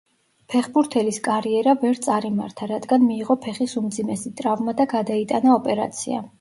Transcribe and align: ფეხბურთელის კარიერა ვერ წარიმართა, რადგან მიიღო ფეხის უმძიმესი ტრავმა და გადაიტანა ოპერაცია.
ფეხბურთელის 0.51 1.19
კარიერა 1.27 1.75
ვერ 1.83 1.99
წარიმართა, 2.07 2.69
რადგან 2.73 3.07
მიიღო 3.11 3.39
ფეხის 3.45 3.79
უმძიმესი 3.85 4.35
ტრავმა 4.41 4.77
და 4.83 4.91
გადაიტანა 4.99 5.57
ოპერაცია. 5.63 6.29